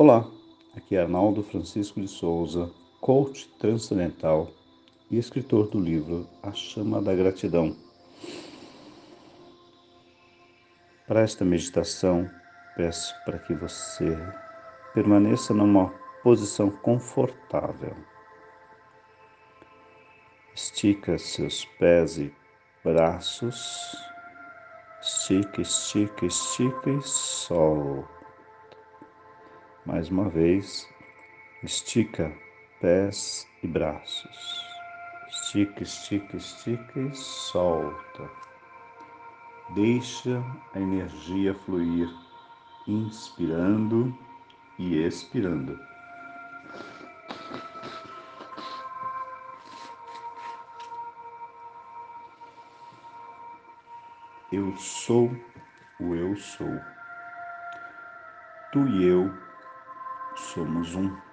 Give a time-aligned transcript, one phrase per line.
[0.00, 0.26] Olá,
[0.74, 2.70] aqui é Arnaldo Francisco de Souza,
[3.02, 4.48] coach transcendental
[5.10, 7.76] e escritor do livro A Chama da Gratidão.
[11.06, 12.30] Para esta meditação,
[12.74, 14.16] peço para que você
[14.94, 15.90] permaneça numa
[16.22, 17.94] posição confortável.
[20.54, 22.34] Estica seus pés e
[22.82, 23.94] braços.
[25.02, 28.19] Estica, estica, estica e solta.
[29.90, 30.88] Mais uma vez,
[31.64, 32.32] estica
[32.80, 34.64] pés e braços.
[35.28, 38.30] Estica, estica, estica e solta.
[39.74, 40.40] Deixa
[40.74, 42.08] a energia fluir,
[42.86, 44.16] inspirando
[44.78, 45.76] e expirando.
[54.52, 55.32] Eu sou
[55.98, 56.78] o eu sou.
[58.70, 59.49] Tu e eu
[60.36, 61.30] somos um.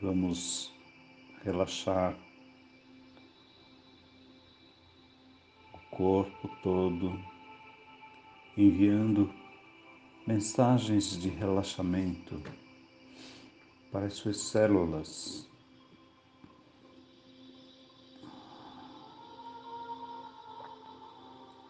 [0.00, 0.72] Vamos
[1.44, 2.16] relaxar
[5.98, 7.18] corpo todo,
[8.56, 9.34] enviando
[10.24, 12.40] mensagens de relaxamento
[13.90, 15.50] para as suas células.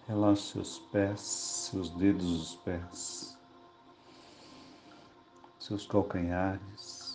[0.07, 3.39] Relaxe seus pés, seus dedos dos pés,
[5.59, 7.09] seus calcanhares.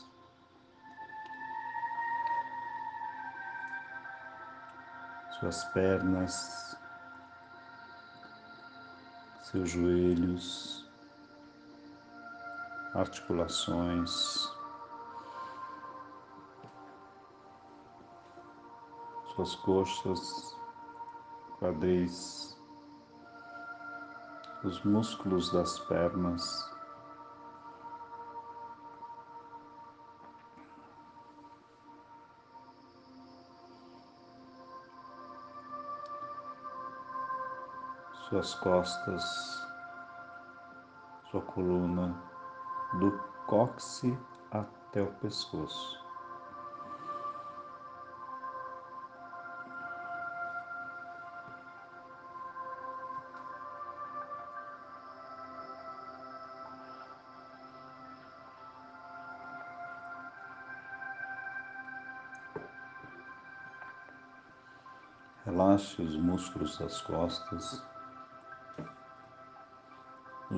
[5.44, 6.63] suas pernas,
[9.54, 10.92] seus joelhos,
[12.96, 14.52] articulações,
[19.36, 20.58] suas coxas,
[21.60, 22.60] quadris,
[24.64, 26.73] os músculos das pernas.
[38.34, 39.68] Suas costas,
[41.30, 42.20] sua coluna,
[43.00, 43.12] do
[43.46, 44.18] cóccix
[44.50, 46.04] até o pescoço.
[65.46, 67.93] Relaxe os músculos das costas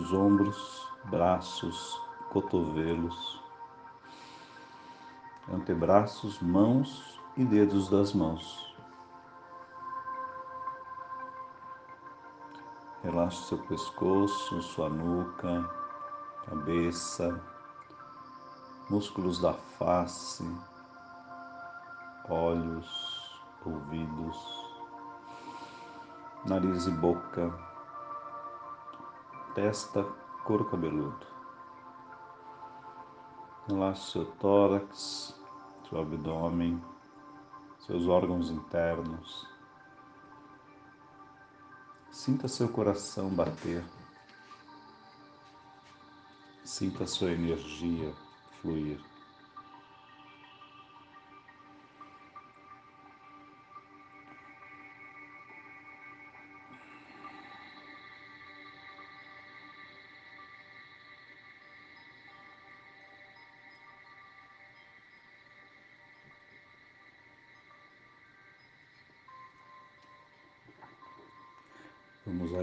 [0.05, 1.99] os ombros, braços,
[2.29, 3.41] cotovelos,
[5.51, 8.75] antebraços, mãos e dedos das mãos.
[13.01, 15.67] Relaxe seu pescoço, sua nuca,
[16.45, 17.41] cabeça,
[18.87, 20.47] músculos da face,
[22.29, 24.37] olhos, ouvidos,
[26.45, 27.74] nariz e boca
[29.55, 30.03] testa,
[30.43, 31.25] couro cabeludo.
[33.67, 35.33] Relaxe seu tórax,
[35.87, 36.83] seu abdômen,
[37.79, 39.47] seus órgãos internos.
[42.11, 43.83] Sinta seu coração bater.
[46.63, 48.13] Sinta sua energia
[48.61, 48.99] fluir.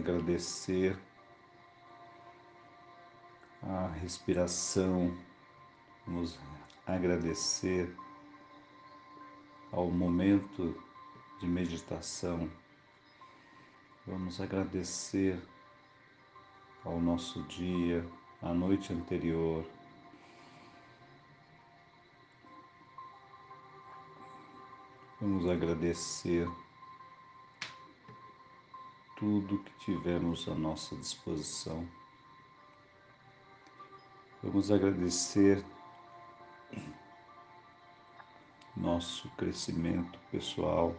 [0.02, 0.98] Agradecer
[3.62, 5.16] a respiração,
[6.04, 6.36] vamos
[6.84, 7.88] agradecer
[9.70, 10.76] ao momento
[11.38, 12.50] de meditação,
[14.04, 15.40] vamos agradecer
[16.84, 18.04] ao nosso dia,
[18.42, 19.64] à noite anterior.
[25.20, 26.48] Vamos agradecer
[29.22, 31.88] tudo que tivermos à nossa disposição.
[34.42, 35.64] Vamos agradecer
[38.76, 40.92] nosso crescimento pessoal.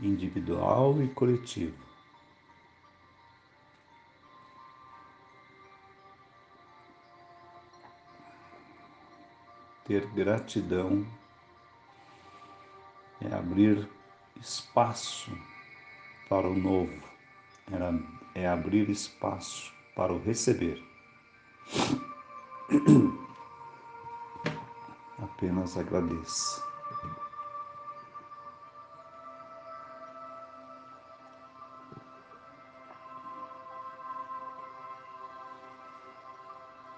[0.00, 1.84] individual e coletivo.
[9.84, 11.04] Ter gratidão
[13.20, 13.97] é abrir
[14.40, 15.30] espaço
[16.28, 16.92] para o novo,
[18.34, 20.82] é abrir espaço para o receber.
[25.22, 26.66] Apenas agradeça.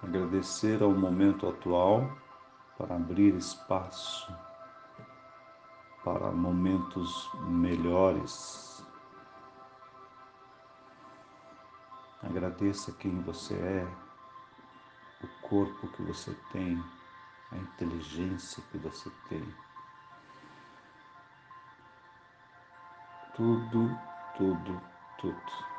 [0.03, 2.11] Agradecer ao momento atual
[2.77, 4.31] para abrir espaço
[6.03, 8.83] para momentos melhores.
[12.23, 13.87] Agradeça quem você é,
[15.23, 16.83] o corpo que você tem,
[17.51, 19.43] a inteligência que você tem.
[23.35, 23.89] Tudo,
[24.37, 24.81] tudo,
[25.19, 25.71] tudo.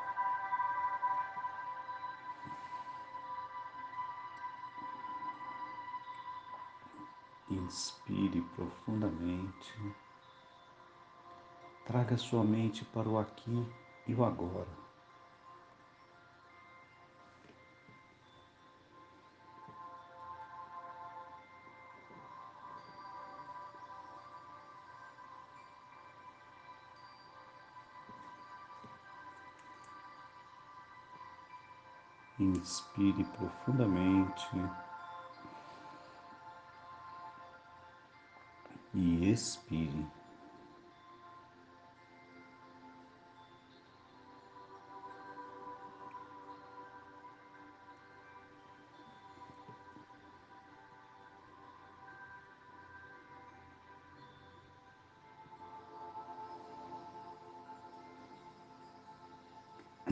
[7.49, 9.95] Inspire profundamente.
[11.85, 13.65] Traga sua mente para o aqui
[14.07, 14.83] e o agora.
[32.39, 34.49] Inspire profundamente.
[38.93, 40.22] e expire.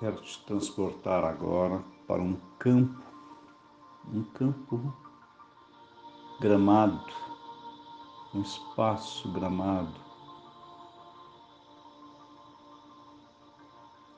[0.00, 3.00] Quero te transportar agora para um campo,
[4.12, 4.92] um campo
[6.40, 7.12] gramado,
[8.34, 9.94] um espaço gramado.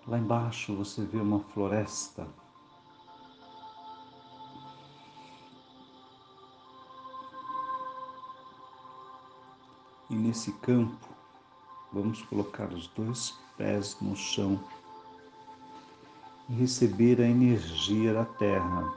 [0.08, 2.26] Lá embaixo você vê uma floresta.
[10.08, 11.06] E nesse campo,
[11.92, 14.58] vamos colocar os dois pés no chão
[16.48, 18.92] e receber a energia da Terra.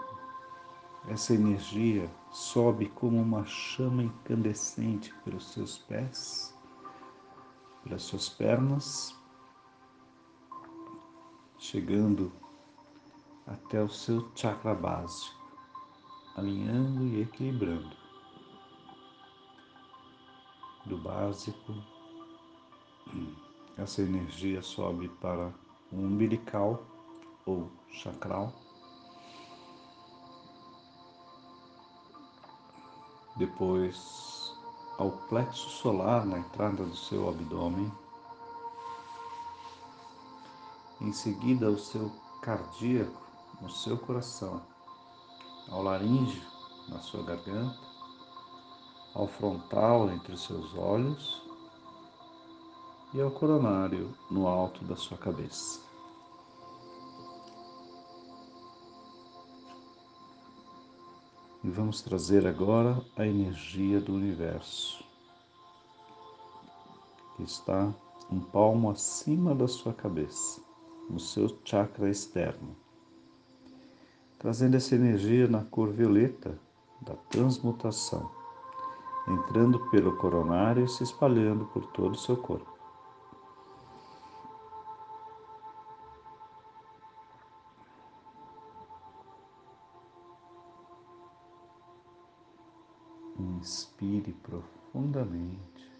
[1.07, 6.55] Essa energia sobe como uma chama incandescente pelos seus pés,
[7.83, 9.17] pelas suas pernas,
[11.57, 12.31] chegando
[13.47, 15.35] até o seu chakra básico,
[16.35, 17.97] alinhando e equilibrando.
[20.85, 21.73] Do básico,
[23.77, 25.51] essa energia sobe para
[25.91, 26.83] o umbilical
[27.49, 28.53] ou chakral.
[33.37, 34.53] Depois
[34.97, 37.91] ao plexo solar na entrada do seu abdômen.
[40.99, 43.21] Em seguida ao seu cardíaco
[43.61, 44.61] no seu coração,
[45.69, 46.43] ao laríngeo
[46.89, 47.79] na sua garganta,
[49.13, 51.41] ao frontal entre os seus olhos
[53.13, 55.88] e ao coronário no alto da sua cabeça.
[61.61, 65.03] E vamos trazer agora a energia do universo,
[67.35, 67.93] que está
[68.31, 70.61] um palmo acima da sua cabeça,
[71.09, 72.77] no seu chakra externo.
[74.37, 76.57] Trazendo essa energia na cor violeta
[77.01, 78.31] da transmutação,
[79.27, 82.78] entrando pelo coronário e se espalhando por todo o seu corpo.
[93.59, 95.91] Inspire profundamente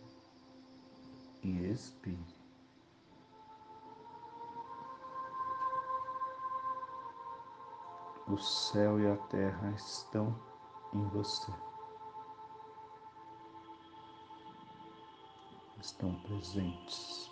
[1.43, 2.39] e expire.
[8.29, 10.33] O céu e a terra estão
[10.93, 11.51] em você.
[15.81, 17.28] Estão presentes.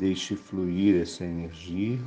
[0.00, 2.00] Deixe fluir essa energia.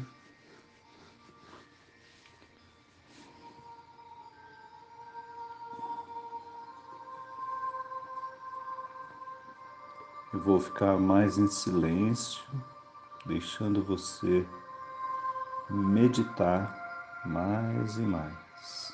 [10.33, 12.43] Eu vou ficar mais em silêncio,
[13.27, 14.43] deixando você
[15.69, 16.75] meditar
[17.27, 18.92] mais e mais.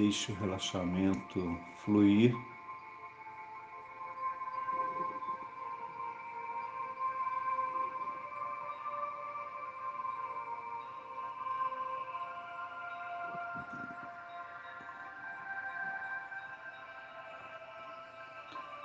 [0.00, 2.32] Deixe o relaxamento fluir.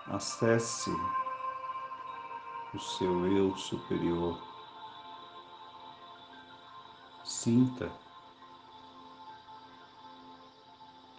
[0.07, 0.89] Acesse
[2.73, 4.41] o seu eu superior.
[7.23, 8.02] Sinta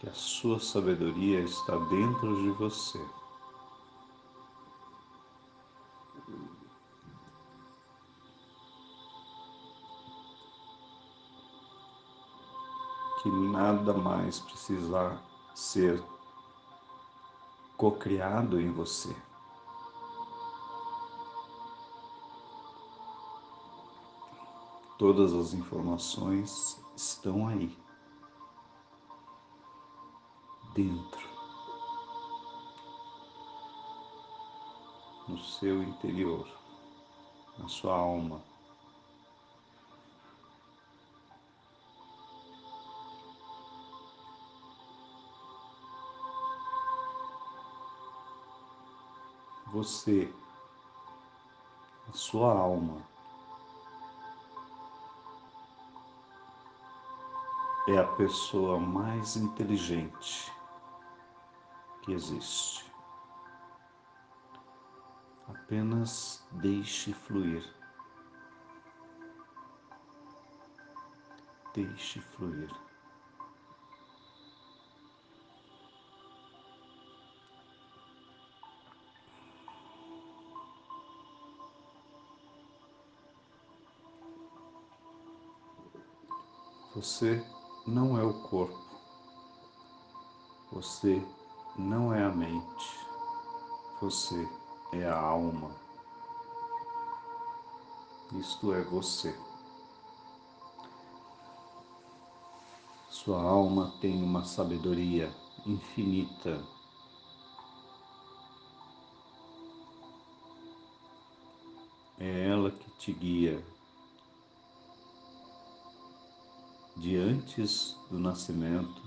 [0.05, 3.01] que a sua sabedoria está dentro de você.
[13.23, 15.19] Que nada mais precisa
[15.55, 16.03] ser
[17.79, 19.17] cocriado em você.
[24.99, 27.84] Todas as informações estão aí.
[30.75, 31.29] Dentro,
[35.29, 36.49] no seu interior,
[37.57, 38.43] na sua alma.
[49.73, 50.33] Você,
[52.09, 53.01] a sua alma,
[57.89, 60.54] é a pessoa mais inteligente
[62.05, 62.85] que existe.
[65.49, 67.65] Apenas deixe fluir.
[71.75, 72.71] Deixe fluir.
[86.95, 87.43] Você
[87.87, 88.79] não é o corpo.
[90.71, 91.21] Você
[91.77, 93.01] não é a mente,
[94.01, 94.49] você
[94.93, 95.75] é a alma.
[98.33, 99.37] Isto é você.
[103.11, 105.35] Sua alma tem uma sabedoria
[105.67, 106.65] infinita.
[112.19, 113.65] É ela que te guia
[116.97, 119.03] de antes do nascimento,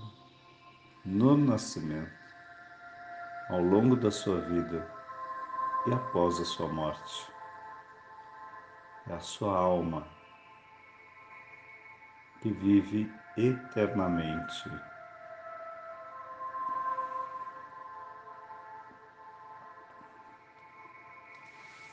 [1.04, 2.27] no nascimento
[3.48, 4.86] ao longo da sua vida
[5.86, 7.32] e após a sua morte.
[9.08, 10.06] É a sua alma
[12.42, 14.70] que vive eternamente.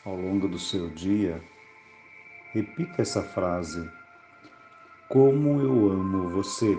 [0.03, 1.41] Ao longo do seu dia,
[2.51, 3.89] repita essa frase:
[5.07, 6.77] Como eu amo você.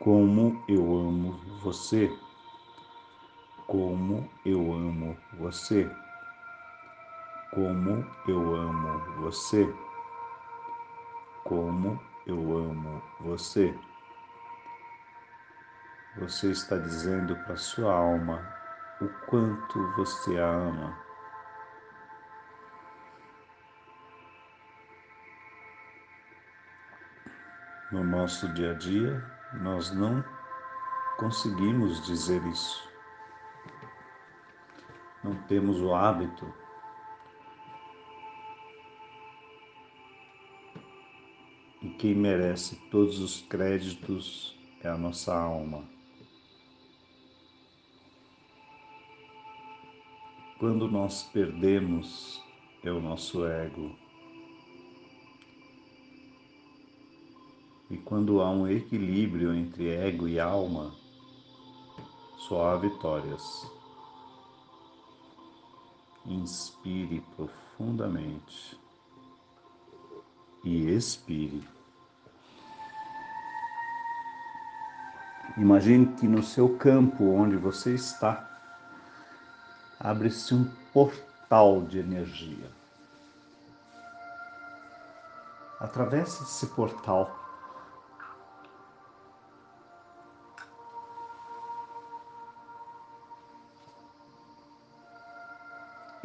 [0.00, 2.10] Como eu amo você
[3.66, 5.90] como eu amo você,
[7.52, 9.74] como eu amo você,
[11.44, 13.76] como eu amo você.
[16.18, 18.40] Você está dizendo para sua alma
[19.00, 20.98] o quanto você a ama.
[27.92, 30.24] No nosso dia a dia, nós não
[31.18, 32.95] conseguimos dizer isso.
[35.24, 36.46] Não temos o hábito
[41.86, 45.84] e quem merece todos os créditos é a nossa alma.
[50.58, 52.42] Quando nós perdemos,
[52.82, 53.94] é o nosso ego.
[57.88, 60.92] E quando há um equilíbrio entre ego e alma,
[62.48, 63.70] só há vitórias.
[66.26, 68.78] Inspire profundamente
[70.64, 71.66] e expire.
[75.56, 78.46] Imagine que no seu campo onde você está,
[79.98, 82.70] abre-se um portal de energia.
[85.80, 87.45] Atravesse esse portal.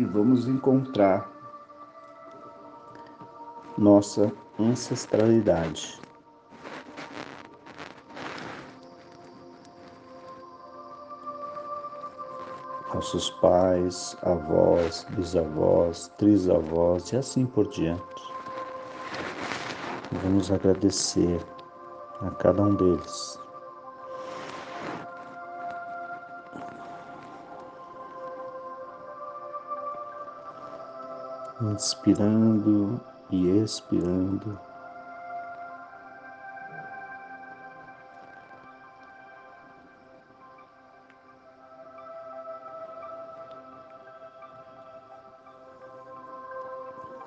[0.01, 1.31] E vamos encontrar
[3.77, 6.01] nossa ancestralidade.
[12.91, 18.33] Nossos pais, avós, bisavós, trisavós e assim por diante.
[20.23, 21.39] Vamos agradecer
[22.21, 23.39] a cada um deles.
[31.61, 32.99] Inspirando
[33.29, 34.59] e expirando.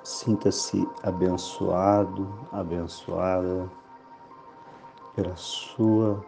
[0.03, 3.71] Sinta-se abençoado, abençoada
[5.15, 6.25] pela sua,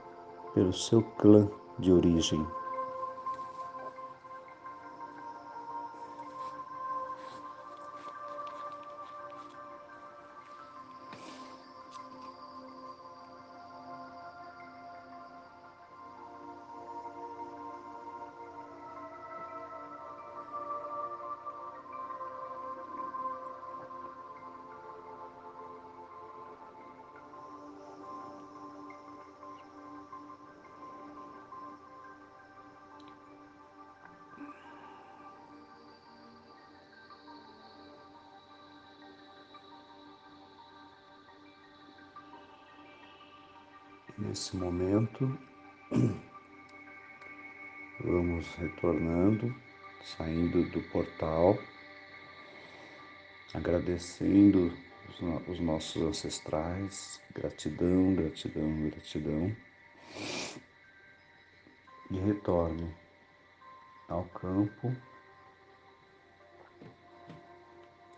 [0.54, 1.46] pelo seu clã
[1.78, 2.48] de origem.
[44.20, 45.38] Nesse momento,
[48.04, 49.56] vamos retornando,
[50.04, 51.56] saindo do portal,
[53.54, 54.74] agradecendo
[55.08, 59.56] os, os nossos ancestrais, gratidão, gratidão, gratidão,
[62.10, 62.92] e retorne
[64.10, 64.92] ao campo,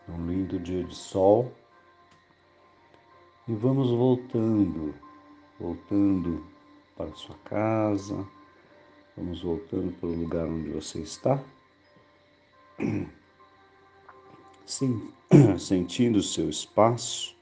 [0.07, 1.53] num lindo dia de sol,
[3.49, 5.08] e vamos voltando
[5.59, 6.45] voltando
[6.95, 8.25] para sua casa,
[9.15, 11.43] vamos voltando para o lugar onde você está.
[14.65, 15.11] Sim,
[15.59, 17.35] sentindo o seu espaço,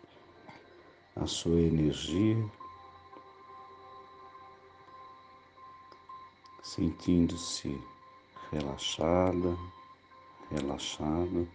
[1.16, 2.38] a sua energia,
[6.64, 7.80] sentindo-se
[8.52, 9.58] relaxada,
[10.50, 11.48] relaxado,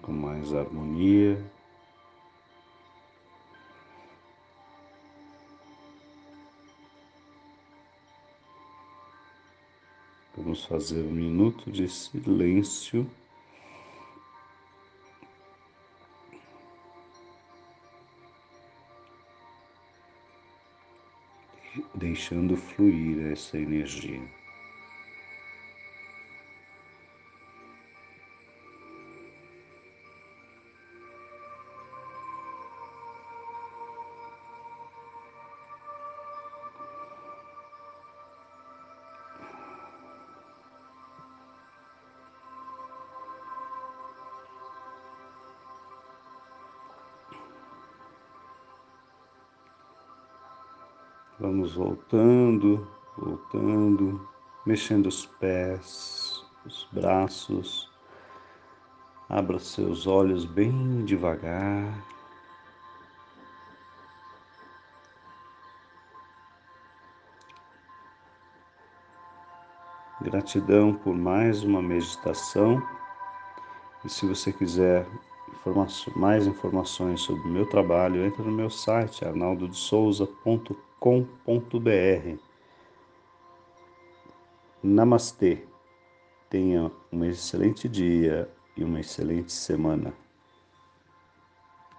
[0.00, 1.51] com mais harmonia.
[10.34, 13.08] Vamos fazer um minuto de silêncio.
[21.94, 24.41] Deixando fluir essa energia.
[51.72, 54.28] Vamos voltando, voltando,
[54.66, 57.90] mexendo os pés, os braços.
[59.28, 62.04] Abra seus olhos bem devagar.
[70.20, 72.82] Gratidão por mais uma meditação.
[74.04, 75.06] E se você quiser
[76.16, 79.24] mais informações sobre o meu trabalho, entre no meu site
[81.02, 82.38] arnaldodesouza.com.br.
[84.82, 85.64] Namastê.
[86.48, 90.14] Tenha um excelente dia e uma excelente semana.